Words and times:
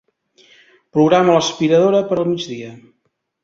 Programa 0.97 1.37
l'aspiradora 1.37 2.03
per 2.11 2.21
al 2.25 2.29
migdia. 2.33 2.75